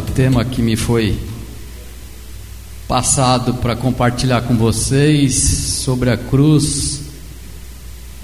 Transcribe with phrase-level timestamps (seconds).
[0.00, 1.18] o tema que me foi
[2.88, 7.02] passado para compartilhar com vocês sobre a cruz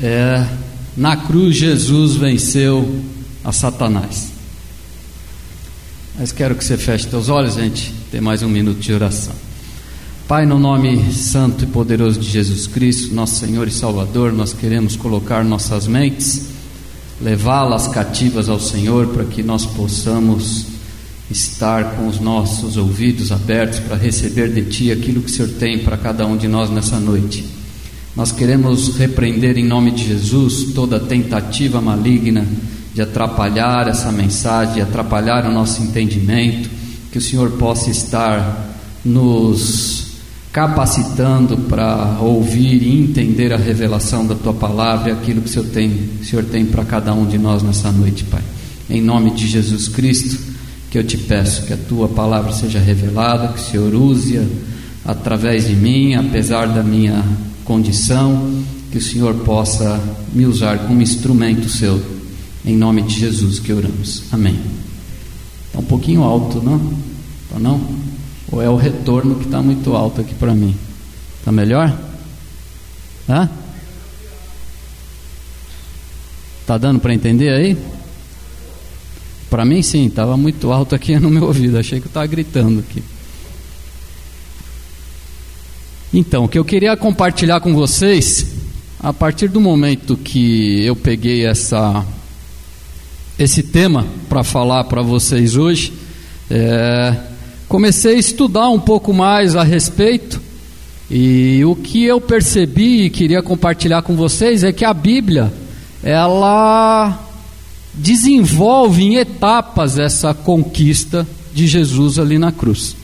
[0.00, 0.46] é
[0.96, 3.04] na cruz Jesus venceu
[3.44, 4.32] a Satanás.
[6.18, 7.92] Mas quero que você feche seus olhos, gente.
[8.10, 9.34] Tem mais um minuto de oração.
[10.26, 14.96] Pai, no nome santo e poderoso de Jesus Cristo, nosso Senhor e Salvador, nós queremos
[14.96, 16.46] colocar nossas mentes,
[17.20, 20.75] levá-las cativas ao Senhor para que nós possamos
[21.30, 25.78] estar com os nossos ouvidos abertos para receber de Ti aquilo que o Senhor tem
[25.80, 27.44] para cada um de nós nessa noite.
[28.14, 32.46] Nós queremos repreender em nome de Jesus toda tentativa maligna
[32.94, 36.70] de atrapalhar essa mensagem, de atrapalhar o nosso entendimento,
[37.12, 38.74] que o Senhor possa estar
[39.04, 40.06] nos
[40.50, 45.68] capacitando para ouvir e entender a revelação da tua palavra e aquilo que o Senhor
[45.68, 48.40] tem, o Senhor tem para cada um de nós nessa noite, Pai.
[48.88, 50.55] Em nome de Jesus Cristo
[50.96, 54.40] que eu te peço que a tua palavra seja revelada, que o Senhor use
[55.04, 57.22] através de mim, apesar da minha
[57.66, 60.00] condição, que o Senhor possa
[60.32, 62.02] me usar como instrumento seu,
[62.64, 64.22] em nome de Jesus que oramos.
[64.32, 64.58] Amém.
[65.66, 66.94] Está um pouquinho alto, não?
[67.42, 67.78] Está não?
[68.50, 70.74] Ou é o retorno que está muito alto aqui para mim?
[71.40, 71.94] Está melhor?
[73.26, 73.50] Tá?
[76.66, 77.76] Tá dando para entender aí?
[79.48, 82.80] Para mim, sim, estava muito alto aqui no meu ouvido, achei que eu estava gritando
[82.80, 83.02] aqui.
[86.12, 88.46] Então, o que eu queria compartilhar com vocês,
[89.00, 92.04] a partir do momento que eu peguei essa,
[93.38, 95.92] esse tema para falar para vocês hoje,
[96.50, 97.14] é,
[97.68, 100.40] comecei a estudar um pouco mais a respeito,
[101.10, 105.52] e o que eu percebi e queria compartilhar com vocês é que a Bíblia,
[106.02, 107.25] ela
[107.96, 112.94] desenvolve em etapas essa conquista de Jesus ali na cruz.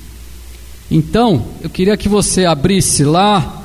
[0.91, 3.63] Então, eu queria que você abrisse lá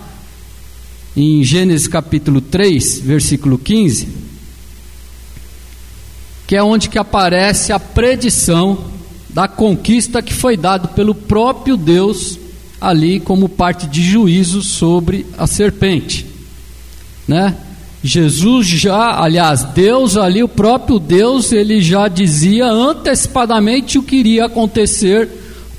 [1.16, 4.08] em Gênesis capítulo 3, versículo 15,
[6.48, 8.86] que é onde que aparece a predição
[9.28, 12.40] da conquista que foi dado pelo próprio Deus
[12.80, 16.26] ali como parte de juízo sobre a serpente,
[17.28, 17.58] né?
[18.04, 24.46] Jesus já, aliás, Deus ali, o próprio Deus, ele já dizia antecipadamente o que iria
[24.46, 25.28] acontecer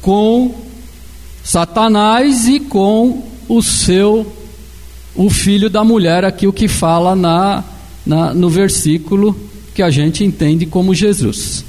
[0.03, 0.55] com
[1.45, 4.31] Satanás e com o seu,
[5.15, 7.65] o filho da mulher, aqui o que fala na,
[8.05, 9.35] na no versículo
[9.75, 11.65] que a gente entende como Jesus.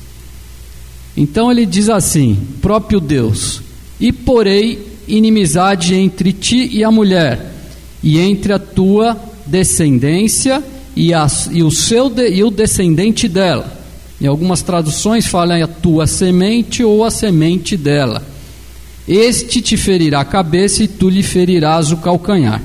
[1.15, 3.61] Então ele diz assim: próprio Deus,
[3.99, 7.53] e porei inimizade entre ti e a mulher,
[8.01, 10.63] e entre a tua descendência
[10.95, 13.79] e, a, e o seu de, e o descendente dela.
[14.21, 18.21] Em algumas traduções falam a tua semente ou a semente dela.
[19.07, 22.61] Este te ferirá a cabeça e tu lhe ferirás o calcanhar.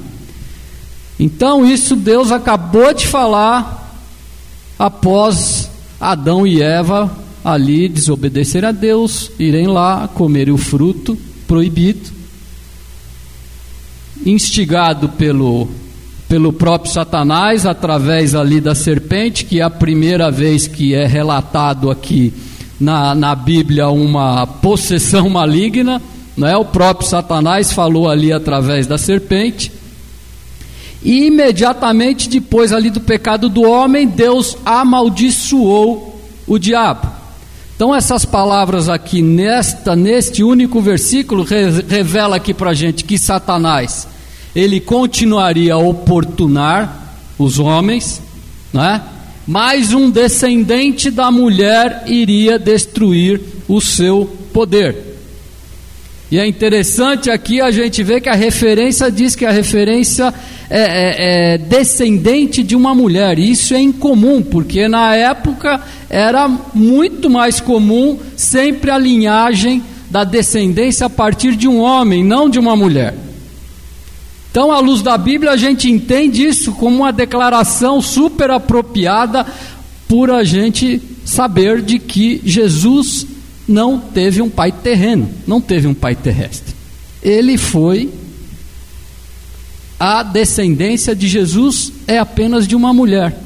[1.18, 3.98] Então, isso Deus acabou de falar
[4.78, 12.10] após Adão e Eva ali desobedecer a Deus, irem lá comer o fruto proibido,
[14.24, 15.68] instigado pelo
[16.34, 21.88] pelo próprio Satanás através ali da serpente, que é a primeira vez que é relatado
[21.88, 22.34] aqui
[22.80, 26.02] na, na Bíblia uma possessão maligna,
[26.36, 26.56] não é?
[26.56, 29.70] O próprio Satanás falou ali através da serpente.
[31.04, 37.12] E imediatamente depois ali do pecado do homem, Deus amaldiçoou o diabo.
[37.76, 41.46] Então essas palavras aqui nesta neste único versículo
[41.88, 44.08] revela aqui para gente que Satanás
[44.54, 48.22] ele continuaria a oportunar os homens,
[48.72, 49.02] né?
[49.46, 55.14] mas um descendente da mulher iria destruir o seu poder.
[56.30, 60.32] E é interessante aqui a gente ver que a referência diz que a referência
[60.70, 63.38] é, é, é descendente de uma mulher.
[63.38, 71.06] Isso é incomum, porque na época era muito mais comum sempre a linhagem da descendência
[71.06, 73.14] a partir de um homem, não de uma mulher.
[74.54, 79.44] Então, à luz da Bíblia, a gente entende isso como uma declaração super apropriada
[80.06, 83.26] por a gente saber de que Jesus
[83.66, 86.72] não teve um pai terreno, não teve um pai terrestre.
[87.20, 88.08] Ele foi
[89.98, 93.36] a descendência de Jesus é apenas de uma mulher.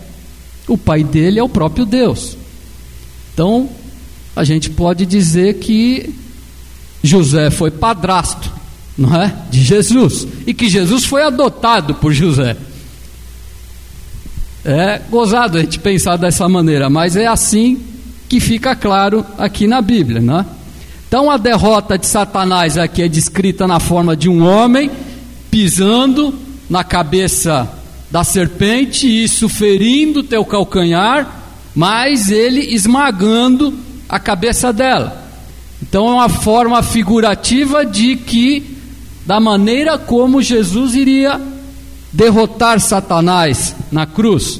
[0.68, 2.36] O pai dele é o próprio Deus.
[3.32, 3.66] Então,
[4.36, 6.14] a gente pode dizer que
[7.02, 8.57] José foi padrasto
[8.98, 9.34] não é?
[9.48, 10.26] De Jesus.
[10.46, 12.56] E que Jesus foi adotado por José.
[14.64, 17.80] É gozado a gente pensar dessa maneira, mas é assim
[18.28, 20.46] que fica claro aqui na Bíblia, não é?
[21.06, 24.90] Então a derrota de Satanás aqui é descrita na forma de um homem
[25.50, 26.34] pisando
[26.68, 27.66] na cabeça
[28.10, 31.42] da serpente, isso ferindo teu calcanhar,
[31.74, 33.72] mas ele esmagando
[34.08, 35.26] a cabeça dela.
[35.82, 38.77] Então é uma forma figurativa de que,
[39.28, 41.38] da maneira como Jesus iria
[42.10, 44.58] derrotar Satanás na cruz.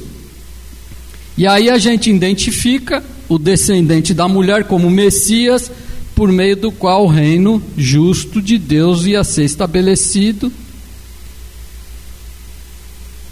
[1.35, 5.71] E aí a gente identifica o descendente da mulher como Messias,
[6.13, 10.51] por meio do qual o reino justo de Deus ia ser estabelecido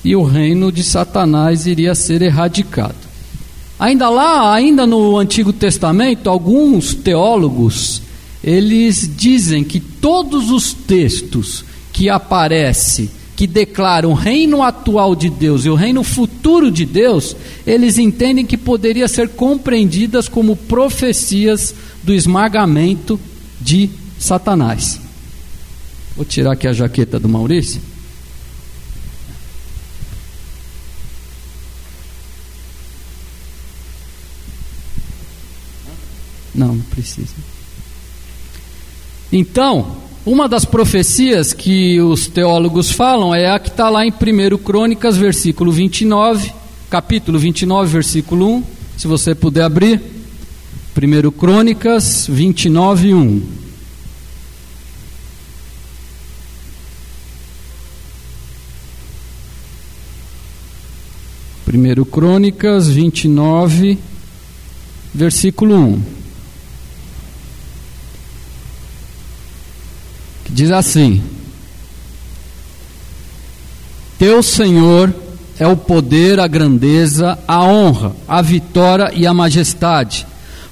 [0.04, 2.96] e o reino de Satanás iria ser erradicado.
[3.78, 8.07] Ainda lá, ainda no Antigo Testamento, alguns teólogos
[8.48, 15.66] eles dizem que todos os textos que aparecem que declaram o reino atual de Deus
[15.66, 17.36] e o reino futuro de Deus,
[17.68, 23.20] eles entendem que poderia ser compreendidas como profecias do esmagamento
[23.60, 24.98] de Satanás.
[26.16, 27.82] Vou tirar aqui a jaqueta do Maurício.
[36.56, 37.57] Não, não precisa.
[39.32, 44.58] Então, uma das profecias que os teólogos falam é a que está lá em 1
[44.58, 46.54] Crônicas, versículo 29,
[46.90, 48.64] capítulo 29, versículo 1.
[48.98, 50.02] Se você puder abrir.
[50.98, 53.42] 1 Crônicas 29, 1.
[61.64, 64.00] Primeiro Crônicas 29,
[65.14, 66.17] versículo 1.
[70.50, 71.22] Diz assim:
[74.18, 75.14] Teu Senhor
[75.60, 80.26] é o poder, a grandeza, a honra, a vitória e a majestade,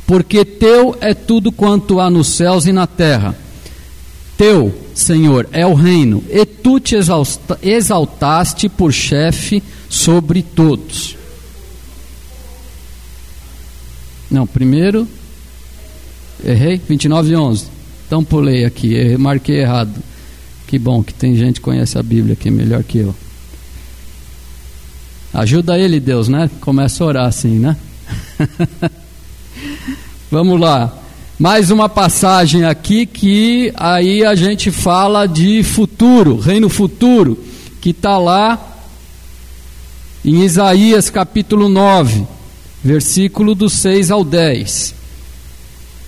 [0.06, 3.36] porque teu é tudo quanto há nos céus e na terra.
[4.38, 6.95] Teu, Senhor, é o reino, e tu te
[7.62, 11.16] exaltaste por chefe sobre todos.
[14.30, 15.07] Não, primeiro,
[16.44, 17.75] errei, 29 e 11.
[18.05, 19.93] Então pulei aqui, marquei errado.
[20.67, 23.15] Que bom que tem gente que conhece a Bíblia aqui melhor que eu.
[25.33, 26.49] Ajuda ele, Deus, né?
[26.61, 27.75] Começa a orar assim, né?
[30.31, 30.97] Vamos lá.
[31.37, 37.37] Mais uma passagem aqui que aí a gente fala de futuro, reino futuro,
[37.81, 38.77] que está lá
[40.23, 42.25] em Isaías capítulo 9,
[42.81, 44.95] versículo do 6 ao 10.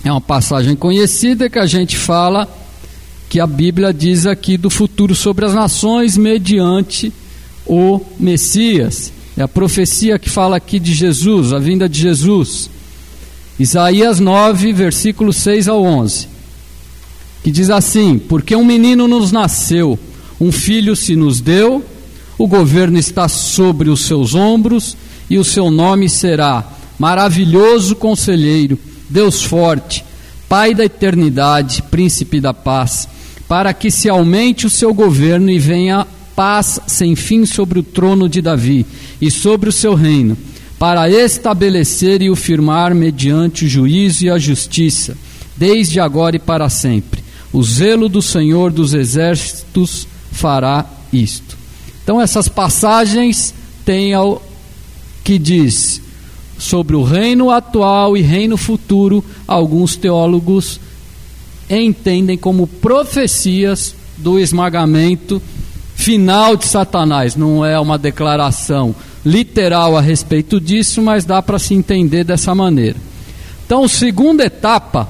[0.08, 2.48] É uma passagem conhecida que a gente fala
[3.28, 7.12] que a Bíblia diz aqui do futuro sobre as nações mediante
[7.66, 9.12] o Messias.
[9.36, 12.70] É a profecia que fala aqui de Jesus, a vinda de Jesus.
[13.58, 16.26] Isaías 9, versículos 6 ao 11.
[17.44, 19.98] Que diz assim: Porque um menino nos nasceu,
[20.40, 21.84] um filho se nos deu,
[22.38, 24.96] o governo está sobre os seus ombros,
[25.28, 26.66] e o seu nome será
[26.98, 30.04] Maravilhoso Conselheiro Deus forte,
[30.48, 33.08] Pai da eternidade, Príncipe da paz,
[33.46, 38.28] para que se aumente o seu governo e venha paz sem fim sobre o trono
[38.28, 38.86] de Davi
[39.20, 40.36] e sobre o seu reino,
[40.78, 45.16] para estabelecer e o firmar mediante o juízo e a justiça,
[45.56, 47.24] desde agora e para sempre.
[47.52, 51.56] O zelo do Senhor dos exércitos fará isto.
[52.04, 53.52] Então essas passagens
[53.84, 54.42] têm ao
[55.24, 56.00] que diz
[56.58, 60.80] sobre o reino atual e reino futuro, alguns teólogos
[61.70, 65.40] entendem como profecias do esmagamento
[65.94, 67.36] final de Satanás.
[67.36, 72.96] Não é uma declaração literal a respeito disso, mas dá para se entender dessa maneira.
[73.64, 75.08] Então, a segunda etapa,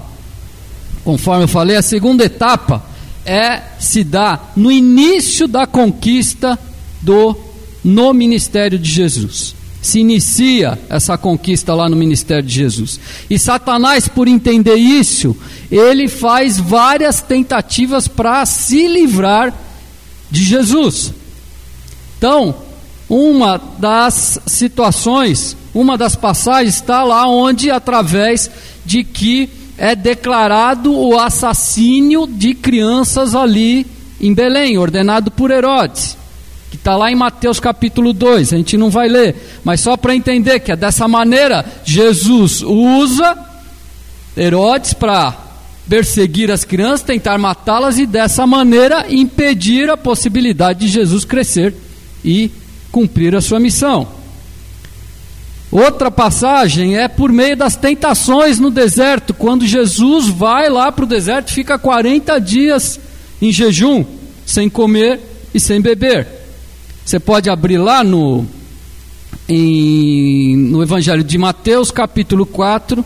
[1.05, 2.85] conforme eu falei, a segunda etapa
[3.25, 6.59] é se dá no início da conquista
[7.01, 7.37] do
[7.85, 9.58] no ministério de Jesus
[9.89, 13.01] se inicia essa conquista lá no ministério de Jesus.
[13.29, 15.37] E Satanás, por entender isso,
[15.71, 19.55] ele faz várias tentativas para se livrar
[20.31, 21.13] de Jesus.
[22.19, 22.55] Então,
[23.09, 28.51] uma das situações, uma das passagens está lá onde, através
[28.85, 33.87] de que é declarado o assassínio de crianças ali
[34.21, 36.19] em Belém, ordenado por Herodes
[36.71, 40.15] que está lá em Mateus capítulo 2, a gente não vai ler, mas só para
[40.15, 43.37] entender que é dessa maneira Jesus usa
[44.37, 45.37] Herodes para
[45.89, 51.75] perseguir as crianças, tentar matá-las e dessa maneira impedir a possibilidade de Jesus crescer
[52.23, 52.51] e
[52.93, 54.07] cumprir a sua missão.
[55.71, 61.09] Outra passagem é por meio das tentações no deserto, quando Jesus vai lá para o
[61.09, 62.99] deserto, fica 40 dias
[63.41, 64.05] em jejum,
[64.47, 65.21] sem comer
[65.53, 66.38] e sem beber.
[67.09, 68.45] Você pode abrir lá no,
[69.49, 73.03] em, no Evangelho de Mateus, capítulo 4,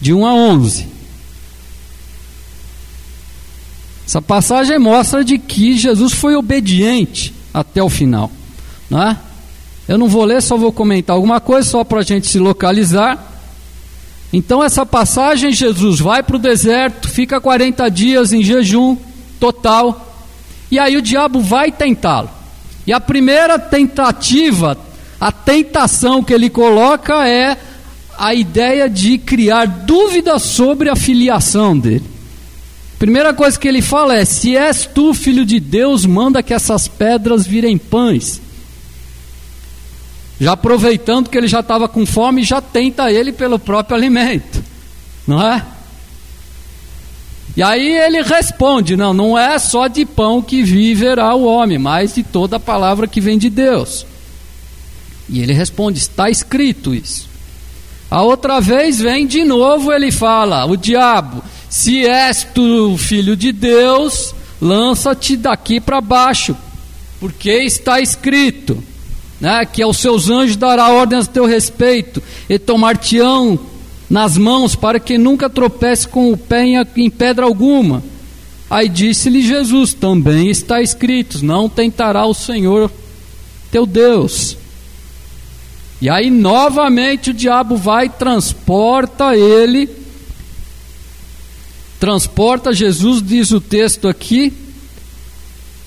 [0.00, 0.88] de 1 a 11.
[4.04, 8.32] Essa passagem mostra de que Jesus foi obediente até o final.
[8.90, 9.16] Não é?
[9.86, 13.32] Eu não vou ler, só vou comentar alguma coisa, só para a gente se localizar.
[14.32, 18.96] Então, essa passagem, Jesus vai para o deserto, fica 40 dias em jejum
[19.38, 20.16] total,
[20.68, 22.33] e aí o diabo vai tentá-lo.
[22.86, 24.76] E a primeira tentativa,
[25.20, 27.56] a tentação que ele coloca é
[28.18, 32.04] a ideia de criar dúvidas sobre a filiação dele.
[32.98, 36.88] Primeira coisa que ele fala é: se és tu filho de Deus, manda que essas
[36.88, 38.40] pedras virem pães.
[40.40, 44.62] Já aproveitando que ele já estava com fome, já tenta ele pelo próprio alimento,
[45.26, 45.64] não é?
[47.56, 52.14] E aí ele responde: não, não é só de pão que viverá o homem, mas
[52.14, 54.06] de toda a palavra que vem de Deus.
[55.28, 57.28] E ele responde: está escrito isso.
[58.10, 63.52] A outra vez vem de novo, ele fala: o diabo, se és tu filho de
[63.52, 66.56] Deus, lança-te daqui para baixo,
[67.20, 68.82] porque está escrito
[69.40, 73.58] né, que aos seus anjos dará ordens a teu respeito, e tomar-te-ão
[74.14, 76.64] nas mãos para que nunca tropece com o pé
[76.96, 78.00] em pedra alguma.
[78.70, 82.88] Aí disse-lhe Jesus: também está escrito: não tentará o Senhor
[83.72, 84.56] teu Deus.
[86.00, 89.90] E aí novamente o diabo vai, transporta ele,
[91.98, 94.52] transporta Jesus, diz o texto aqui,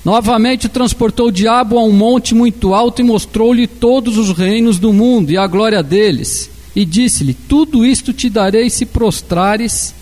[0.03, 4.93] Novamente transportou o diabo a um monte muito alto e mostrou-lhe todos os reinos do
[4.93, 6.50] mundo e a glória deles.
[6.77, 9.96] E disse-lhe: Tudo isto te darei se prostrares,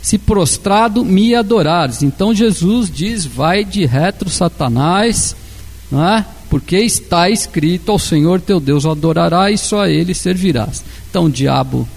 [0.00, 2.04] se prostrado me adorares.
[2.04, 5.34] Então Jesus diz: Vai de retro, Satanás,
[5.90, 6.24] não é?
[6.48, 10.84] porque está escrito: Ao Senhor teu Deus adorarás e só a ele servirás.
[11.10, 11.88] Então o diabo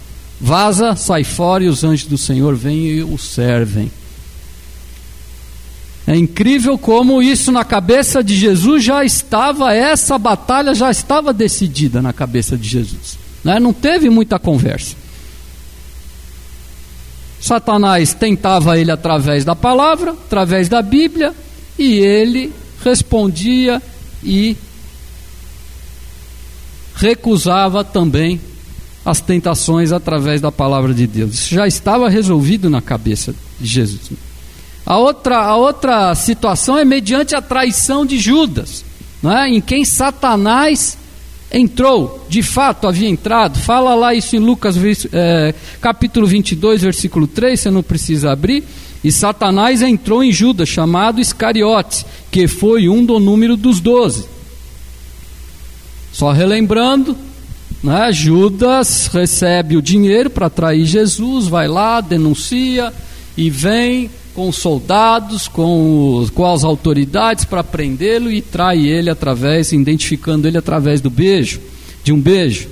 [0.42, 3.92] vaza, sai fora e os anjos do Senhor vêm e o servem.
[6.08, 12.02] É incrível como isso na cabeça de Jesus já estava, essa batalha já estava decidida
[12.02, 13.19] na cabeça de Jesus.
[13.44, 13.60] Né?
[13.60, 14.96] Não teve muita conversa.
[17.40, 21.34] Satanás tentava ele através da palavra, através da Bíblia,
[21.78, 22.52] e ele
[22.84, 23.82] respondia
[24.22, 24.58] e
[26.96, 28.42] recusava também
[29.06, 31.34] as tentações através da palavra de Deus.
[31.34, 34.12] Isso já estava resolvido na cabeça de Jesus.
[34.86, 38.84] A outra, a outra situação é mediante a traição de Judas,
[39.24, 39.50] não é?
[39.50, 40.98] em quem Satanás
[41.52, 43.58] entrou, de fato havia entrado.
[43.60, 44.76] Fala lá isso em Lucas
[45.12, 48.64] é, capítulo 22, versículo 3, você não precisa abrir.
[49.04, 54.26] E Satanás entrou em Judas, chamado Iscariotes, que foi um do número dos doze.
[56.12, 57.16] Só relembrando,
[57.82, 62.92] né, Judas recebe o dinheiro para trair Jesus, vai lá, denuncia
[63.38, 69.10] e vem com os soldados, com, os, com as autoridades para prendê-lo e trai ele
[69.10, 71.60] através, identificando ele através do beijo,
[72.04, 72.70] de um beijo.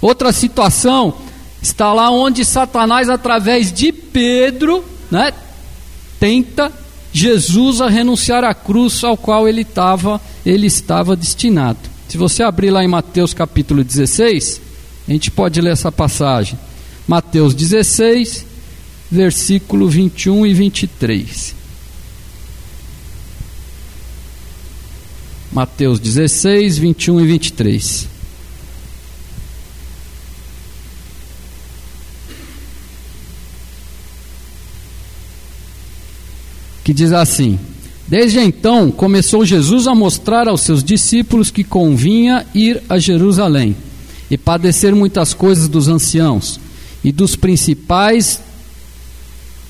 [0.00, 1.14] Outra situação
[1.60, 5.32] está lá onde Satanás, através de Pedro, né,
[6.18, 6.72] tenta
[7.12, 11.78] Jesus a renunciar à cruz ao qual ele estava, ele estava destinado.
[12.08, 14.60] Se você abrir lá em Mateus capítulo 16,
[15.08, 16.58] a gente pode ler essa passagem.
[17.06, 18.46] Mateus 16,
[19.10, 21.54] versículo 21 e 23.
[25.52, 28.08] Mateus 16, 21 e 23.
[36.84, 37.58] Que diz assim:
[38.06, 43.76] Desde então começou Jesus a mostrar aos seus discípulos que convinha ir a Jerusalém
[44.30, 46.60] e padecer muitas coisas dos anciãos
[47.02, 48.40] e dos principais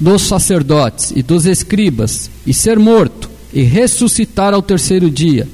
[0.00, 5.47] dos sacerdotes e dos escribas, e ser morto, e ressuscitar ao terceiro dia.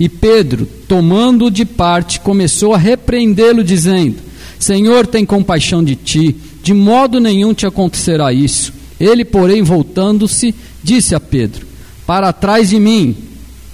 [0.00, 4.16] E Pedro, tomando-o de parte, começou a repreendê-lo, dizendo:
[4.58, 8.72] Senhor, tem compaixão de ti, de modo nenhum te acontecerá isso.
[8.98, 11.66] Ele, porém, voltando-se, disse a Pedro:
[12.06, 13.14] Para trás de mim,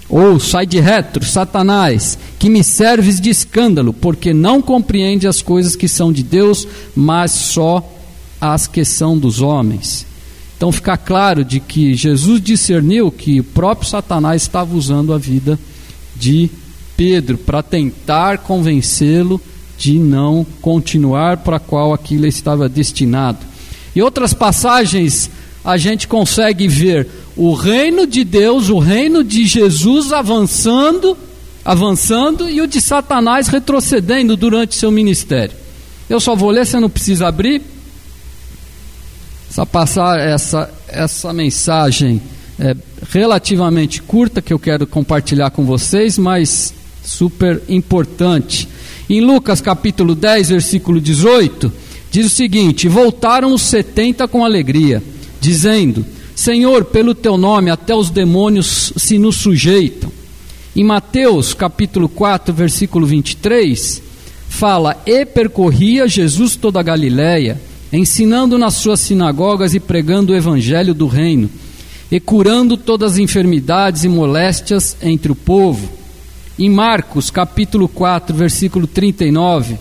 [0.08, 5.76] ou sai de retro, Satanás, que me serves de escândalo, porque não compreende as coisas
[5.76, 7.86] que são de Deus, mas só
[8.40, 10.07] as que são dos homens.
[10.58, 15.56] Então fica claro de que Jesus discerniu que o próprio Satanás estava usando a vida
[16.16, 16.50] de
[16.96, 19.40] Pedro para tentar convencê-lo
[19.78, 23.38] de não continuar para qual aquilo estava destinado.
[23.94, 25.30] Em outras passagens,
[25.64, 31.16] a gente consegue ver o reino de Deus, o reino de Jesus avançando,
[31.64, 35.54] avançando e o de Satanás retrocedendo durante seu ministério.
[36.10, 37.62] Eu só vou ler, você não precisa abrir.
[39.50, 42.20] Essa, passar, essa, essa mensagem
[42.58, 42.76] é
[43.10, 48.68] relativamente curta que eu quero compartilhar com vocês, mas super importante.
[49.08, 51.72] Em Lucas capítulo 10, versículo 18,
[52.10, 55.02] diz o seguinte: Voltaram os setenta com alegria,
[55.40, 60.12] dizendo: Senhor, pelo teu nome até os demônios se nos sujeitam.
[60.76, 64.02] Em Mateus capítulo 4, versículo 23,
[64.48, 67.58] fala: E percorria Jesus toda a Galiléia,
[67.92, 71.48] ensinando nas suas sinagogas e pregando o evangelho do reino
[72.10, 75.88] e curando todas as enfermidades e moléstias entre o povo.
[76.58, 79.78] Em Marcos, capítulo 4, versículo 39,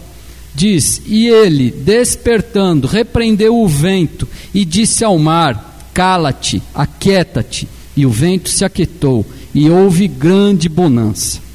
[0.54, 7.68] diz: E ele, despertando, repreendeu o vento e disse ao mar: Cala-te, aquieta-te.
[7.96, 11.47] E o vento se aquietou, e houve grande bonança.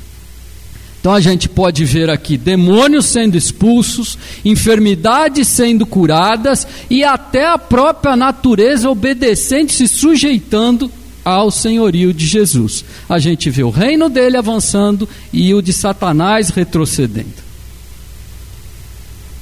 [1.02, 7.58] Então a gente pode ver aqui demônios sendo expulsos, enfermidades sendo curadas e até a
[7.58, 10.88] própria natureza obedecente se sujeitando
[11.24, 12.84] ao senhorio de Jesus.
[13.08, 17.42] A gente vê o reino dele avançando e o de Satanás retrocedendo.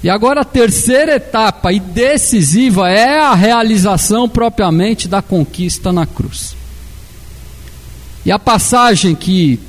[0.02, 6.56] E agora a terceira etapa e decisiva é a realização propriamente da conquista na cruz.
[8.24, 9.60] E a passagem que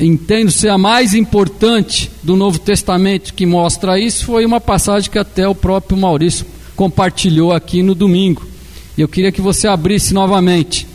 [0.00, 5.18] entendo ser a mais importante do Novo Testamento que mostra isso, foi uma passagem que
[5.18, 8.48] até o próprio Maurício compartilhou aqui no domingo.
[8.96, 10.86] E eu queria que você abrisse novamente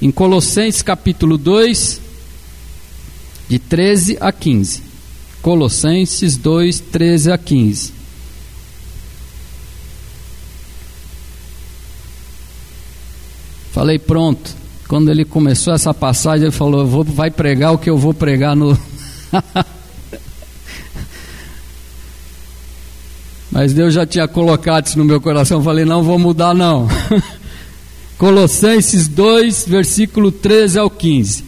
[0.00, 2.00] em Colossenses capítulo 2,
[3.48, 4.82] de 13 a 15.
[5.42, 7.92] Colossenses 2, 13 a 15.
[13.72, 14.59] Falei pronto.
[14.90, 18.56] Quando ele começou essa passagem, ele falou: vou, vai pregar o que eu vou pregar
[18.56, 18.76] no.
[23.52, 25.62] Mas Deus já tinha colocado isso no meu coração.
[25.62, 26.88] Falei: não vou mudar, não.
[28.18, 31.44] Colossenses 2, versículo 13 ao 15.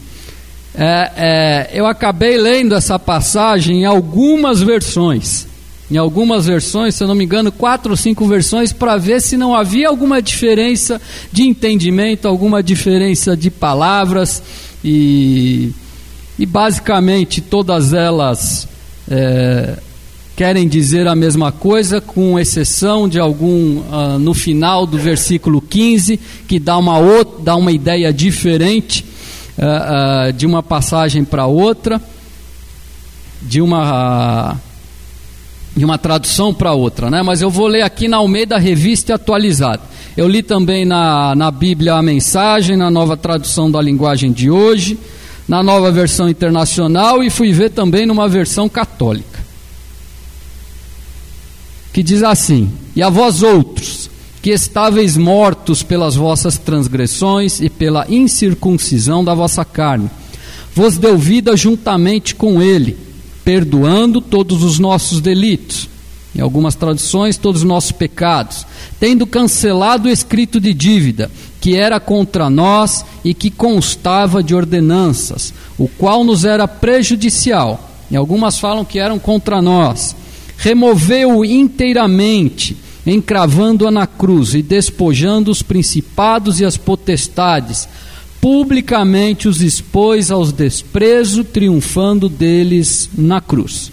[0.76, 5.48] É, é, eu acabei lendo essa passagem em algumas versões
[5.92, 9.36] em algumas versões, se eu não me engano, quatro ou cinco versões, para ver se
[9.36, 10.98] não havia alguma diferença
[11.30, 14.42] de entendimento, alguma diferença de palavras,
[14.82, 15.70] e,
[16.38, 18.66] e basicamente todas elas
[19.06, 19.76] é,
[20.34, 26.18] querem dizer a mesma coisa, com exceção de algum uh, no final do versículo 15,
[26.48, 29.04] que dá uma, outra, dá uma ideia diferente
[29.58, 32.00] uh, uh, de uma passagem para outra,
[33.42, 34.58] de uma
[35.76, 37.22] de uma tradução para outra, né?
[37.22, 39.80] mas eu vou ler aqui na Almeida Revista Atualizada.
[40.16, 44.98] Eu li também na, na Bíblia a mensagem, na nova tradução da linguagem de hoje,
[45.48, 49.40] na nova versão internacional e fui ver também numa versão católica.
[51.92, 54.10] Que diz assim: E a vós outros,
[54.42, 60.10] que estáveis mortos pelas vossas transgressões e pela incircuncisão da vossa carne,
[60.74, 63.11] vos deu vida juntamente com ele
[63.44, 65.88] perdoando todos os nossos delitos,
[66.34, 68.66] em algumas traduções, todos os nossos pecados,
[68.98, 71.30] tendo cancelado o escrito de dívida
[71.62, 77.88] que era contra nós e que constava de ordenanças, o qual nos era prejudicial.
[78.10, 80.16] E algumas falam que eram contra nós.
[80.56, 82.76] Removeu-o inteiramente,
[83.06, 87.88] encravando-a na cruz e despojando os principados e as potestades,
[88.42, 93.92] publicamente os expôs aos desprezo, triunfando deles na cruz.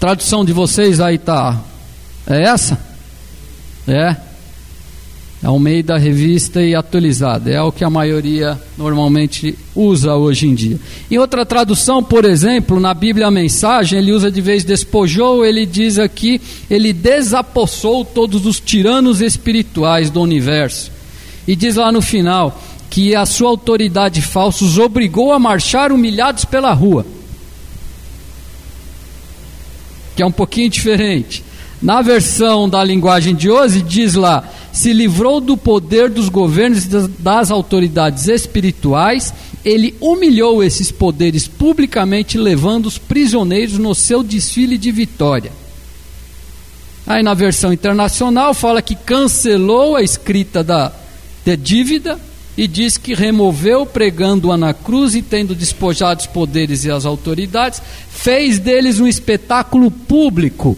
[0.00, 1.62] Tradução de vocês aí tá
[2.26, 2.80] é essa?
[3.86, 4.16] É.
[5.42, 7.50] É o meio da revista e atualizada.
[7.50, 10.78] É o que a maioria normalmente usa hoje em dia.
[11.10, 15.66] Em outra tradução, por exemplo, na Bíblia a mensagem, ele usa de vez despojou, ele
[15.66, 20.99] diz aqui, ele desapossou todos os tiranos espirituais do universo
[21.46, 26.44] e diz lá no final que a sua autoridade falsa os obrigou a marchar humilhados
[26.44, 27.06] pela rua.
[30.16, 31.44] Que é um pouquinho diferente.
[31.80, 37.08] Na versão da linguagem de hoje, diz lá: se livrou do poder dos governos e
[37.18, 39.32] das autoridades espirituais,
[39.64, 45.52] ele humilhou esses poderes publicamente, levando os prisioneiros no seu desfile de vitória.
[47.06, 50.92] Aí na versão internacional fala que cancelou a escrita da,
[51.44, 52.18] de dívida
[52.56, 57.80] e diz que removeu, pregando-a na cruz e tendo despojado os poderes e as autoridades,
[58.10, 60.76] fez deles um espetáculo público,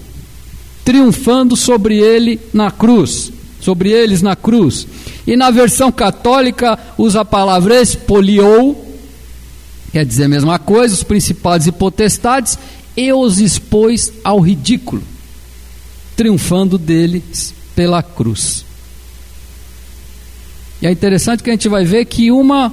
[0.85, 4.87] triunfando sobre ele na cruz, sobre eles na cruz.
[5.27, 8.95] E na versão católica usa a palavra expoliou,
[9.91, 12.59] quer dizer a mesma coisa, os principados e potestades,
[12.97, 15.03] e os expôs ao ridículo,
[16.15, 18.65] triunfando deles pela cruz.
[20.83, 22.73] E é interessante que a gente vai ver que uma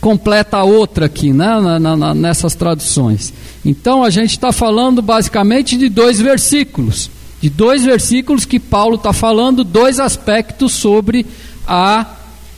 [0.00, 3.32] completa a outra aqui, né, na, na, nessas traduções.
[3.64, 7.08] Então a gente está falando basicamente de dois versículos,
[7.40, 11.24] de dois versículos que Paulo está falando, dois aspectos sobre
[11.66, 12.06] a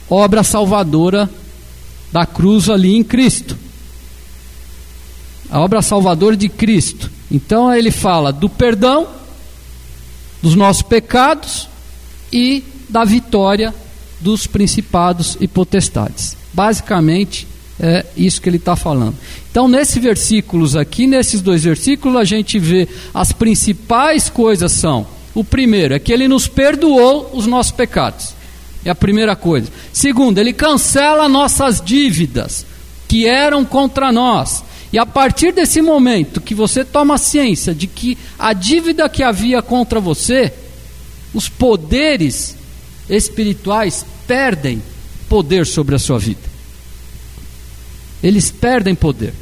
[0.09, 1.29] obra salvadora
[2.11, 3.55] da cruz ali em Cristo.
[5.49, 7.09] A obra salvadora de Cristo.
[7.31, 9.07] Então ele fala do perdão
[10.41, 11.69] dos nossos pecados
[12.33, 13.73] e da vitória
[14.19, 16.35] dos principados e potestades.
[16.53, 17.47] Basicamente,
[17.79, 19.15] é isso que ele está falando.
[19.51, 25.43] Então, nesses versículos aqui, nesses dois versículos, a gente vê as principais coisas são: o
[25.43, 28.33] primeiro é que ele nos perdoou os nossos pecados.
[28.83, 29.67] É a primeira coisa.
[29.93, 32.65] Segundo, ele cancela nossas dívidas
[33.07, 34.63] que eram contra nós.
[34.91, 39.61] E a partir desse momento que você toma ciência de que a dívida que havia
[39.61, 40.53] contra você,
[41.33, 42.56] os poderes
[43.09, 44.81] espirituais perdem
[45.29, 46.41] poder sobre a sua vida.
[48.21, 49.33] Eles perdem poder.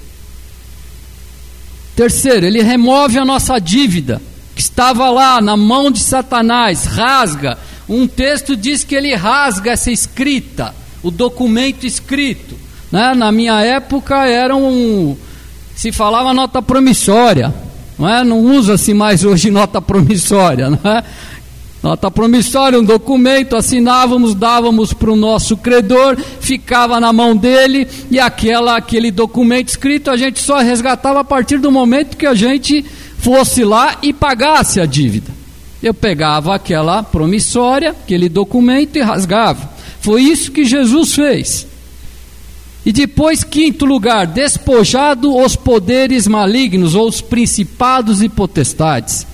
[1.95, 4.21] Terceiro, ele remove a nossa dívida,
[4.53, 7.57] que estava lá na mão de Satanás, rasga.
[7.87, 12.57] Um texto diz que ele rasga essa escrita, o documento escrito.
[12.91, 13.13] Né?
[13.13, 15.15] Na minha época era um.
[15.75, 17.53] se falava nota promissória.
[17.97, 18.23] Não, é?
[18.23, 20.69] não usa-se mais hoje nota promissória.
[20.83, 21.03] Não é?
[21.83, 28.19] Nota promissória, um documento, assinávamos, dávamos para o nosso credor, ficava na mão dele e
[28.19, 32.83] aquela, aquele documento escrito a gente só resgatava a partir do momento que a gente
[33.17, 35.31] fosse lá e pagasse a dívida.
[35.81, 39.69] Eu pegava aquela promissória, aquele documento e rasgava.
[40.01, 41.67] Foi isso que Jesus fez.
[42.85, 49.25] E depois, quinto lugar, despojado os poderes malignos ou os principados e potestades.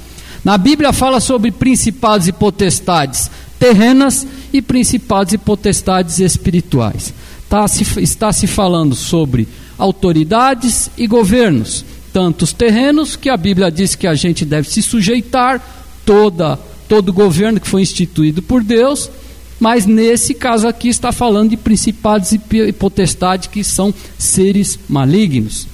[0.43, 3.29] Na Bíblia fala sobre principados e potestades
[3.61, 7.13] terrenas e principados e potestades espirituais.
[7.47, 13.69] Tá se, está se falando sobre autoridades e governos, tanto os terrenos, que a Bíblia
[13.69, 15.61] diz que a gente deve se sujeitar,
[16.03, 16.57] toda,
[16.89, 19.11] todo governo que foi instituído por Deus,
[19.59, 22.39] mas nesse caso aqui está falando de principados e
[22.73, 25.67] potestades que são seres malignos,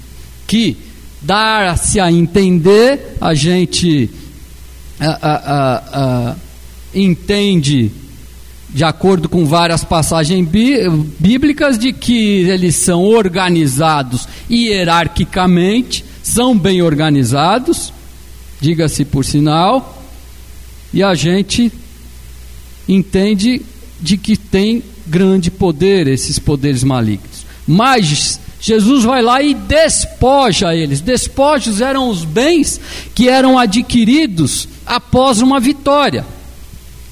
[0.45, 0.75] que
[1.21, 4.09] dar-se a entender, a gente
[6.93, 7.91] entende,
[8.69, 10.47] de acordo com várias passagens
[11.19, 17.93] bíblicas, de que eles são organizados hierarquicamente, são bem organizados,
[18.59, 20.03] diga-se por sinal,
[20.93, 21.71] e a gente
[22.87, 23.61] entende
[24.01, 27.45] de que tem grande poder esses poderes malignos.
[27.67, 31.01] Mas Jesus vai lá e despoja eles.
[31.01, 32.79] Despojos eram os bens
[33.13, 36.25] que eram adquiridos após uma vitória.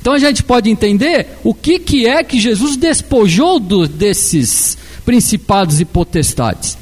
[0.01, 5.79] Então a gente pode entender o que, que é que Jesus despojou do, desses principados
[5.79, 6.77] e potestades.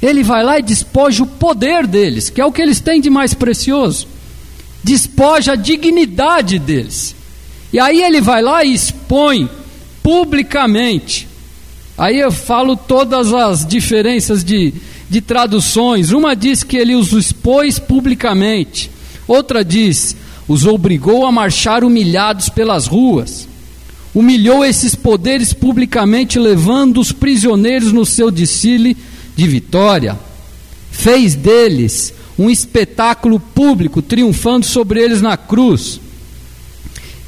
[0.00, 3.08] Ele vai lá e despoja o poder deles, que é o que eles têm de
[3.08, 4.08] mais precioso.
[4.82, 7.14] Despoja a dignidade deles.
[7.72, 9.48] E aí ele vai lá e expõe
[10.02, 11.28] publicamente.
[11.96, 14.72] Aí eu falo todas as diferenças de,
[15.08, 16.10] de traduções.
[16.10, 18.90] Uma diz que ele os expôs publicamente.
[19.26, 20.16] Outra diz
[20.48, 23.48] os obrigou a marchar humilhados pelas ruas.
[24.14, 28.96] Humilhou esses poderes publicamente, levando os prisioneiros no seu desfile
[29.34, 30.18] de vitória.
[30.90, 36.00] Fez deles um espetáculo público, triunfando sobre eles na cruz.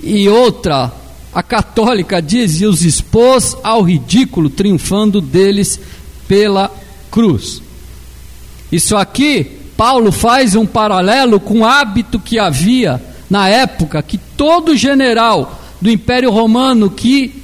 [0.03, 0.93] E outra,
[1.35, 5.81] a católica diz, e os expôs ao ridículo, triunfando deles
[6.29, 6.71] pela
[7.11, 7.61] cruz.
[8.71, 14.77] Isso aqui Paulo faz um paralelo com o hábito que havia na época que todo
[14.77, 17.43] general do Império Romano que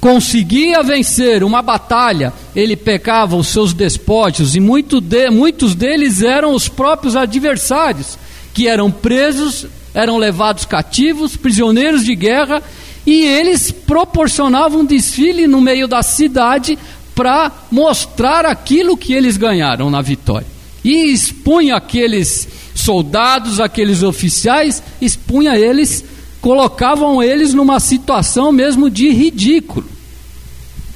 [0.00, 6.54] conseguia vencer uma batalha, ele pecava os seus despojos e muito de, muitos deles eram
[6.54, 8.16] os próprios adversários,
[8.56, 12.62] que eram presos, eram levados cativos, prisioneiros de guerra,
[13.04, 16.78] e eles proporcionavam um desfile no meio da cidade
[17.14, 20.46] para mostrar aquilo que eles ganharam na vitória
[20.82, 26.02] e expunha aqueles soldados, aqueles oficiais, expunha eles
[26.40, 29.86] colocavam eles numa situação mesmo de ridículo,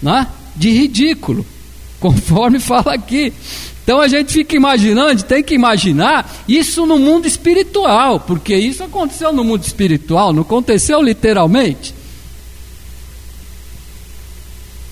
[0.02, 0.26] né?
[0.56, 1.44] de ridículo,
[2.00, 3.34] conforme fala aqui.
[3.82, 9.32] Então a gente fica imaginando, tem que imaginar isso no mundo espiritual, porque isso aconteceu
[9.32, 11.94] no mundo espiritual, não aconteceu literalmente.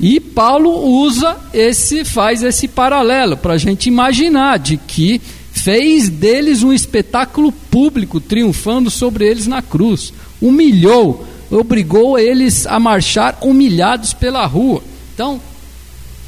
[0.01, 5.21] E Paulo usa esse, faz esse paralelo para a gente imaginar de que
[5.53, 13.39] fez deles um espetáculo público, triunfando sobre eles na cruz, humilhou, obrigou eles a marchar
[13.43, 14.83] humilhados pela rua.
[15.15, 15.41] Então,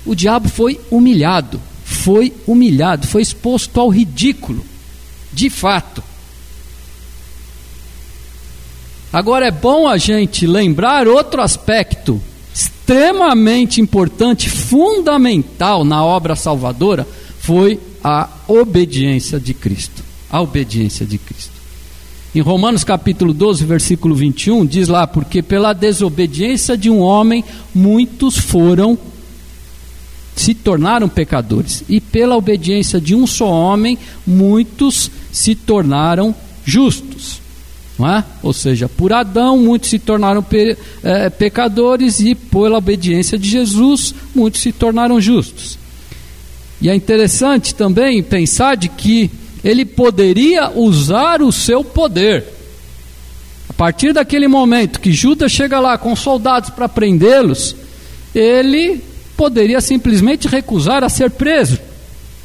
[0.05, 1.61] o diabo foi humilhado
[2.01, 4.65] foi humilhado, foi exposto ao ridículo,
[5.33, 6.03] de fato.
[9.13, 12.21] Agora é bom a gente lembrar outro aspecto
[12.55, 17.07] extremamente importante, fundamental na obra salvadora,
[17.41, 20.03] foi a obediência de Cristo.
[20.31, 21.53] A obediência de Cristo.
[22.35, 28.39] Em Romanos capítulo 12, versículo 21, diz lá: Porque pela desobediência de um homem muitos
[28.39, 28.97] foram
[30.35, 37.41] se tornaram pecadores, e pela obediência de um só homem, muitos se tornaram justos.
[38.01, 38.25] É?
[38.43, 44.15] Ou seja, por Adão, muitos se tornaram pe é, pecadores, e pela obediência de Jesus,
[44.35, 45.79] muitos se tornaram justos.
[46.81, 49.31] E é interessante também pensar de que
[49.63, 52.45] ele poderia usar o seu poder.
[53.69, 57.77] A partir daquele momento que Judas chega lá com soldados para prendê-los,
[58.35, 59.03] ele
[59.41, 61.79] poderia simplesmente recusar a ser preso.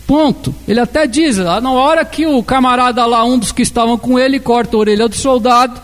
[0.08, 0.56] Ponto.
[0.66, 4.18] Ele até diz, lá na hora que o camarada lá, um dos que estavam com
[4.18, 5.82] ele, corta a orelha do soldado,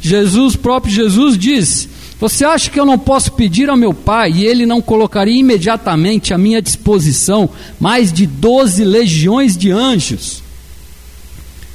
[0.00, 1.88] Jesus, próprio Jesus, diz:
[2.20, 6.32] Você acha que eu não posso pedir ao meu pai e ele não colocaria imediatamente
[6.32, 10.40] à minha disposição mais de doze legiões de anjos?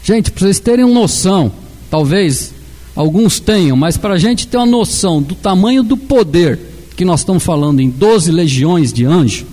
[0.01, 1.51] Gente, para vocês terem uma noção,
[1.91, 2.53] talvez
[2.95, 6.68] alguns tenham, mas para a gente ter uma noção do tamanho do poder
[6.99, 9.45] que nós estamos falando em 12 legiões de anjos,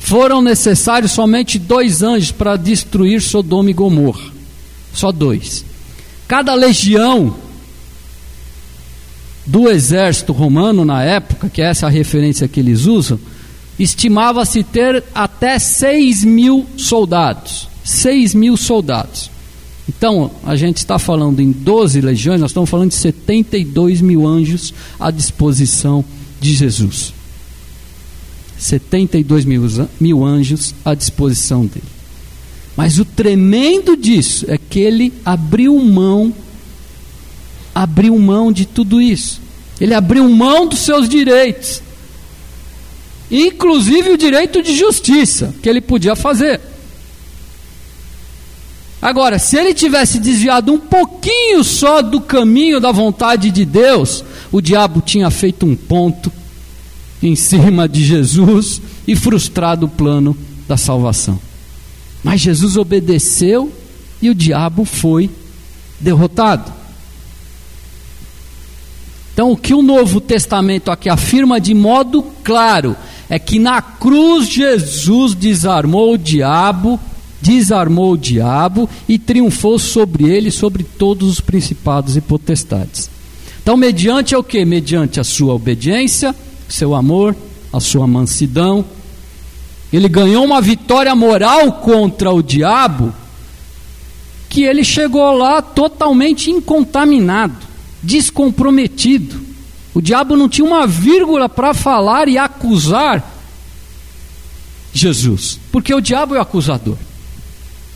[0.00, 4.32] foram necessários somente dois anjos para destruir Sodoma e Gomorra.
[4.92, 5.64] Só dois.
[6.26, 7.36] Cada legião
[9.46, 13.16] do exército romano na época, que é essa a referência que eles usam,
[13.78, 17.68] estimava-se ter até 6 mil soldados.
[17.84, 19.30] 6 mil soldados.
[19.88, 24.72] Então, a gente está falando em 12 legiões, nós estamos falando de 72 mil anjos
[24.98, 26.04] à disposição
[26.40, 27.12] de Jesus.
[28.58, 29.68] 72 mil,
[30.00, 31.84] mil anjos à disposição dele.
[32.76, 36.32] Mas o tremendo disso é que ele abriu mão,
[37.74, 39.40] abriu mão de tudo isso.
[39.80, 41.82] Ele abriu mão dos seus direitos,
[43.30, 46.60] inclusive o direito de justiça que ele podia fazer.
[49.02, 54.60] Agora, se ele tivesse desviado um pouquinho só do caminho da vontade de Deus, o
[54.60, 56.30] diabo tinha feito um ponto
[57.20, 60.36] em cima de Jesus e frustrado o plano
[60.68, 61.40] da salvação.
[62.22, 63.72] Mas Jesus obedeceu
[64.22, 65.28] e o diabo foi
[65.98, 66.72] derrotado.
[69.34, 72.94] Então, o que o Novo Testamento aqui afirma de modo claro
[73.28, 77.00] é que na cruz Jesus desarmou o diabo
[77.42, 83.10] desarmou o diabo e triunfou sobre ele, sobre todos os principados e potestades.
[83.60, 84.64] Então, mediante o que?
[84.64, 86.34] Mediante a sua obediência,
[86.68, 87.36] seu amor,
[87.72, 88.84] a sua mansidão.
[89.92, 93.12] Ele ganhou uma vitória moral contra o diabo,
[94.48, 97.56] que ele chegou lá totalmente incontaminado,
[98.02, 99.40] descomprometido.
[99.94, 103.30] O diabo não tinha uma vírgula para falar e acusar
[104.94, 106.96] Jesus, porque o diabo é o acusador.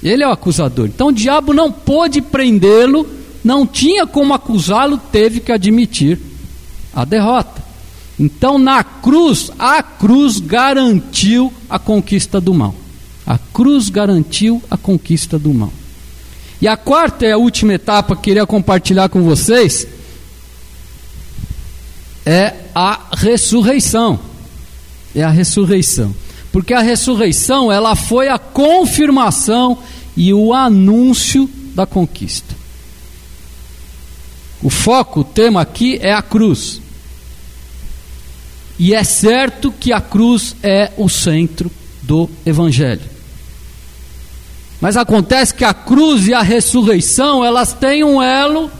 [0.03, 0.87] Ele é o acusador.
[0.87, 3.07] Então o diabo não pôde prendê-lo,
[3.45, 6.19] não tinha como acusá-lo, teve que admitir
[6.95, 7.63] a derrota.
[8.19, 12.75] Então na cruz, a cruz garantiu a conquista do mal.
[13.27, 15.73] A cruz garantiu a conquista do mal.
[16.61, 19.87] E a quarta e a última etapa que queria compartilhar com vocês
[22.25, 24.19] é a ressurreição.
[25.15, 26.15] É a ressurreição.
[26.57, 29.77] Porque a ressurreição, ela foi a confirmação
[30.17, 32.55] e o anúncio da conquista.
[34.63, 36.81] O foco, o tema aqui é a cruz.
[38.79, 43.05] E é certo que a cruz é o centro do evangelho.
[44.81, 48.71] Mas acontece que a cruz e a ressurreição, elas têm um elo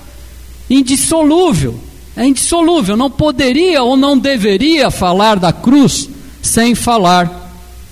[0.71, 1.79] indissolúvel.
[2.17, 6.09] É indissolúvel, não poderia ou não deveria falar da cruz
[6.41, 7.45] sem falar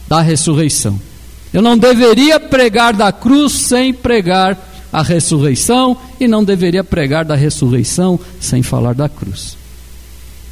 [0.08, 1.00] da ressurreição.
[1.52, 4.58] Eu não deveria pregar da cruz sem pregar
[4.92, 9.56] a ressurreição e não deveria pregar da ressurreição sem falar da cruz.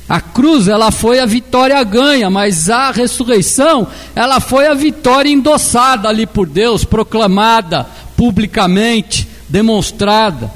[0.08, 6.08] A cruz, ela foi a vitória ganha, mas a ressurreição, ela foi a vitória endossada
[6.08, 7.86] ali por Deus, proclamada
[8.16, 10.52] publicamente, demonstrada.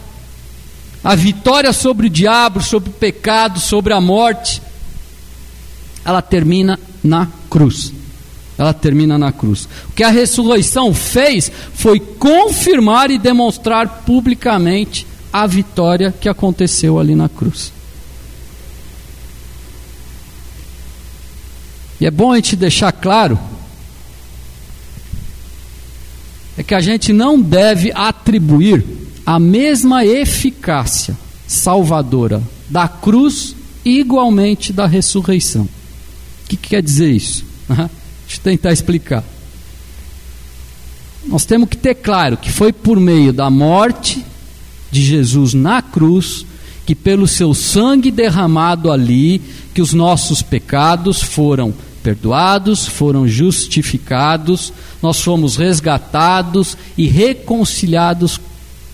[1.02, 4.61] A vitória sobre o diabo, sobre o pecado, sobre a morte,
[6.04, 7.92] ela termina na cruz.
[8.59, 9.69] Ela termina na cruz.
[9.88, 17.14] O que a ressurreição fez foi confirmar e demonstrar publicamente a vitória que aconteceu ali
[17.14, 17.73] na cruz.
[22.01, 23.38] E é bom a gente deixar claro
[26.59, 28.83] é que a gente não deve atribuir
[29.27, 31.16] a mesma eficácia
[31.47, 35.64] salvadora da cruz igualmente da ressurreição.
[35.64, 35.69] O
[36.49, 37.45] que, que quer dizer isso?
[38.27, 39.25] Deixa eu tentar explicar.
[41.27, 44.25] Nós temos que ter claro que foi por meio da morte
[44.91, 46.47] de Jesus na cruz,
[46.85, 49.41] que pelo seu sangue derramado ali,
[49.75, 58.41] que os nossos pecados foram perdoados, foram justificados, nós fomos resgatados e reconciliados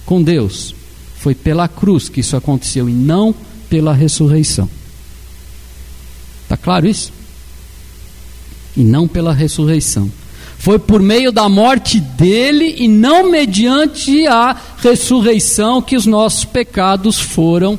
[0.06, 0.74] com Deus.
[1.18, 3.34] Foi pela cruz que isso aconteceu e não
[3.68, 4.68] pela ressurreição.
[6.44, 7.12] Está claro isso?
[8.76, 10.10] E não pela ressurreição.
[10.58, 17.18] Foi por meio da morte dele e não mediante a ressurreição que os nossos pecados
[17.18, 17.78] foram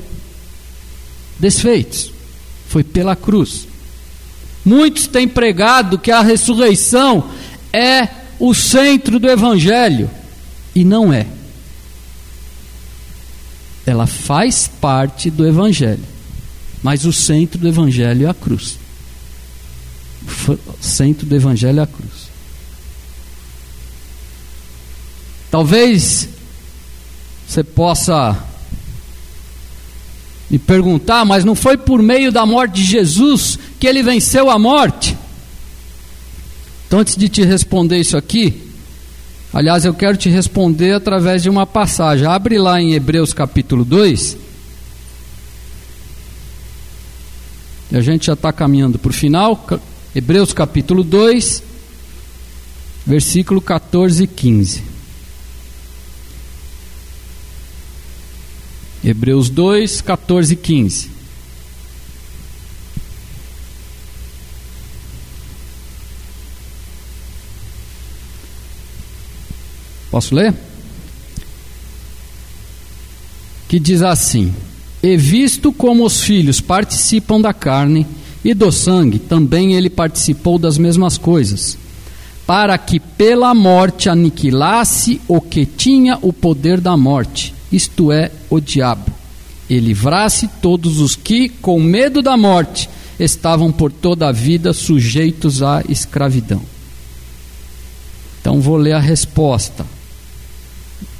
[1.40, 2.12] desfeitos.
[2.68, 3.68] Foi pela cruz.
[4.66, 7.30] Muitos têm pregado que a ressurreição
[7.72, 8.08] é
[8.40, 10.10] o centro do Evangelho,
[10.76, 11.28] e não é.
[13.86, 16.04] Ela faz parte do Evangelho,
[16.82, 18.78] mas o centro do Evangelho é a cruz.
[20.82, 22.30] Centro do Evangelho é a cruz.
[25.50, 26.28] Talvez
[27.48, 28.36] você possa
[30.50, 34.58] me perguntar, mas não foi por meio da morte de Jesus que ele venceu a
[34.58, 35.18] morte?
[36.88, 38.62] Então, antes de te responder isso aqui,
[39.52, 42.28] aliás, eu quero te responder através de uma passagem.
[42.28, 44.38] Abre lá em Hebreus capítulo 2.
[47.92, 49.68] E a gente já está caminhando para o final.
[50.16, 51.64] Hebreus capítulo 2,
[53.04, 54.84] versículo 14 e 15.
[59.04, 61.10] Hebreus 2, 14 e 15.
[70.12, 70.54] Posso ler?
[73.68, 74.54] Que diz assim:
[75.02, 78.06] E visto como os filhos participam da carne
[78.44, 81.78] e do sangue, também ele participou das mesmas coisas,
[82.46, 88.60] para que pela morte aniquilasse o que tinha o poder da morte isto é, o
[88.60, 89.12] diabo,
[89.68, 92.88] e livrasse todos os que, com medo da morte,
[93.20, 96.62] estavam por toda a vida sujeitos à escravidão.
[98.40, 99.86] Então vou ler a resposta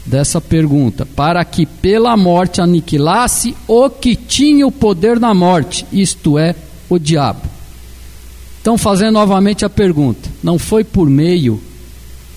[0.06, 6.38] dessa pergunta: para que pela morte aniquilasse o que tinha o poder da morte, isto
[6.38, 6.56] é,
[6.94, 7.42] o diabo.
[8.62, 11.62] Então, fazendo novamente a pergunta: não foi por meio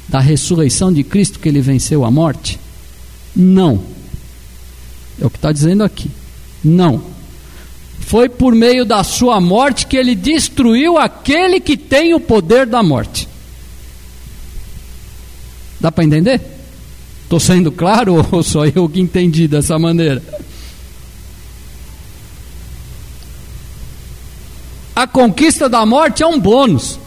[0.08, 2.58] da ressurreição de Cristo que ele venceu a morte?
[3.34, 3.82] Não.
[5.20, 6.10] É o que está dizendo aqui.
[6.64, 7.02] Não.
[8.00, 12.82] Foi por meio da sua morte que ele destruiu aquele que tem o poder da
[12.82, 13.28] morte.
[15.80, 16.40] Dá para entender?
[17.24, 20.22] Estou sendo claro ou só eu que entendi dessa maneira?
[24.96, 26.98] A conquista da morte é um bônus.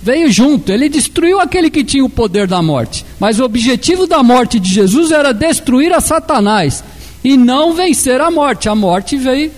[0.00, 3.04] Veio junto, ele destruiu aquele que tinha o poder da morte.
[3.18, 6.84] Mas o objetivo da morte de Jesus era destruir a Satanás
[7.24, 8.68] e não vencer a morte.
[8.68, 9.50] A morte veio,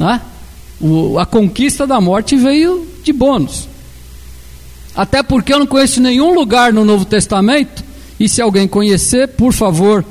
[0.00, 0.20] né?
[0.80, 3.68] o, a conquista da morte veio de bônus.
[4.96, 7.84] Até porque eu não conheço nenhum lugar no Novo Testamento,
[8.18, 10.04] e se alguém conhecer, por favor,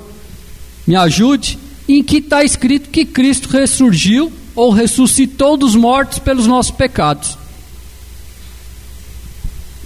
[0.87, 6.71] me ajude, em que está escrito que Cristo ressurgiu ou ressuscitou dos mortos pelos nossos
[6.71, 7.37] pecados.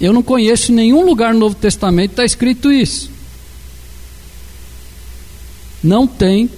[0.00, 3.10] Eu não conheço nenhum lugar no Novo Testamento que está escrito isso.
[5.82, 6.50] Não tem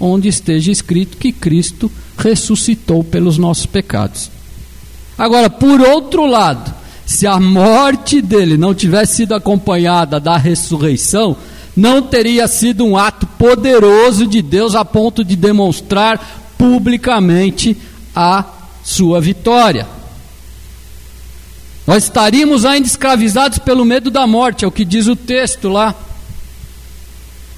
[0.00, 4.30] onde esteja escrito que Cristo ressuscitou pelos nossos pecados.
[5.16, 6.72] Agora, por outro lado,
[7.04, 11.36] se a morte dele não tivesse sido acompanhada da ressurreição,
[11.76, 17.76] não teria sido um ato poderoso de Deus a ponto de demonstrar publicamente
[18.14, 18.44] a
[18.82, 19.86] sua vitória.
[21.86, 25.94] Nós estaríamos ainda escravizados pelo medo da morte, é o que diz o texto lá.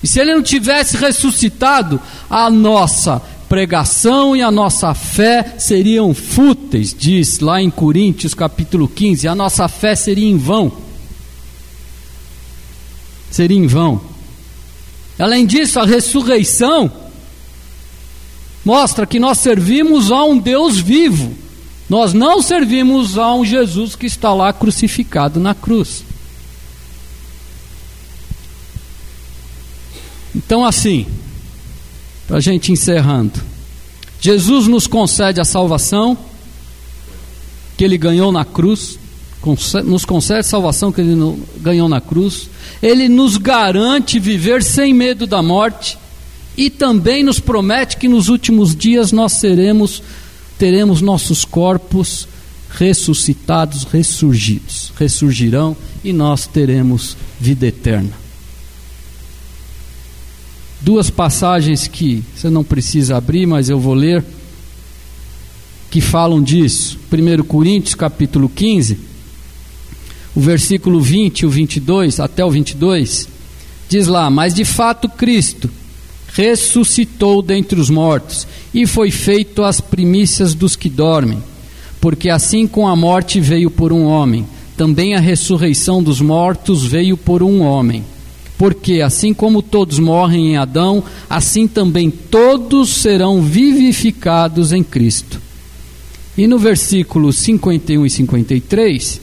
[0.03, 6.95] E se ele não tivesse ressuscitado, a nossa pregação e a nossa fé seriam fúteis,
[6.97, 10.73] diz lá em Coríntios capítulo 15, a nossa fé seria em vão.
[13.31, 14.01] Seria em vão.
[15.19, 17.10] Além disso, a ressurreição
[18.65, 21.35] mostra que nós servimos a um Deus vivo.
[21.89, 26.05] Nós não servimos a um Jesus que está lá crucificado na cruz.
[30.35, 31.07] Então, assim,
[32.29, 33.41] para a gente encerrando,
[34.21, 36.17] Jesus nos concede a salvação
[37.77, 38.99] que ele ganhou na cruz,
[39.85, 41.17] nos concede a salvação que ele
[41.57, 42.49] ganhou na cruz,
[42.81, 45.99] ele nos garante viver sem medo da morte
[46.61, 50.03] e também nos promete que nos últimos dias nós seremos
[50.59, 52.29] teremos nossos corpos
[52.71, 58.21] ressuscitados, ressurgidos, ressurgirão e nós teremos vida eterna
[60.81, 64.25] duas passagens que você não precisa abrir, mas eu vou ler,
[65.91, 66.99] que falam disso.
[67.13, 68.99] 1 Coríntios capítulo 15,
[70.35, 73.29] o versículo 20 e o 22, até o 22,
[73.89, 75.69] diz lá: Mas de fato Cristo
[76.33, 81.43] ressuscitou dentre os mortos e foi feito as primícias dos que dormem.
[82.01, 87.17] Porque assim como a morte veio por um homem, também a ressurreição dos mortos veio
[87.17, 88.05] por um homem
[88.61, 95.41] porque assim como todos morrem em Adão, assim também todos serão vivificados em Cristo.
[96.37, 99.21] E no versículo 51 e 53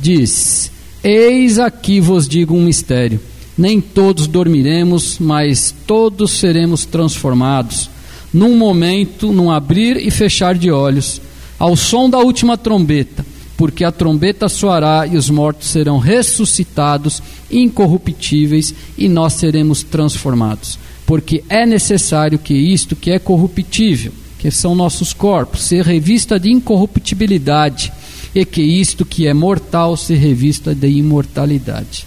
[0.00, 0.72] diz:
[1.04, 3.20] Eis aqui vos digo um mistério:
[3.56, 7.90] nem todos dormiremos, mas todos seremos transformados,
[8.32, 11.20] num momento, num abrir e fechar de olhos,
[11.58, 13.24] ao som da última trombeta
[13.62, 20.76] porque a trombeta soará e os mortos serão ressuscitados, incorruptíveis, e nós seremos transformados.
[21.06, 26.50] Porque é necessário que isto que é corruptível, que são nossos corpos, se revista de
[26.50, 27.92] incorruptibilidade,
[28.34, 32.04] e que isto que é mortal se revista de imortalidade.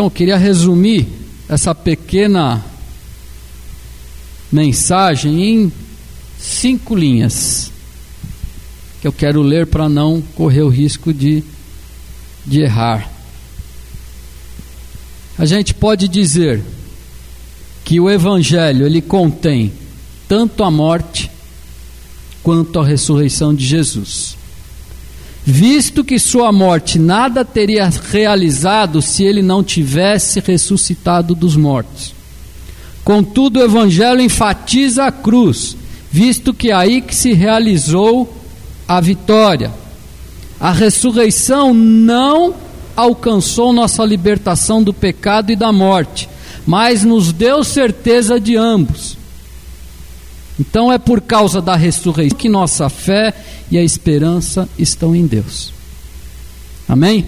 [0.00, 1.06] Então, eu queria resumir
[1.46, 2.64] essa pequena
[4.50, 5.72] mensagem em
[6.38, 7.70] cinco linhas
[8.98, 11.44] que eu quero ler para não correr o risco de,
[12.46, 13.12] de errar.
[15.36, 16.62] A gente pode dizer
[17.84, 19.70] que o Evangelho ele contém
[20.26, 21.30] tanto a morte
[22.42, 24.34] quanto a ressurreição de Jesus.
[25.52, 32.14] Visto que sua morte nada teria realizado se ele não tivesse ressuscitado dos mortos.
[33.02, 35.76] Contudo, o Evangelho enfatiza a cruz,
[36.08, 38.32] visto que é aí que se realizou
[38.86, 39.72] a vitória.
[40.60, 42.54] A ressurreição não
[42.94, 46.28] alcançou nossa libertação do pecado e da morte,
[46.64, 49.18] mas nos deu certeza de ambos.
[50.60, 53.32] Então é por causa da ressurreição que nossa fé
[53.70, 55.72] e a esperança estão em Deus.
[56.86, 57.26] Amém?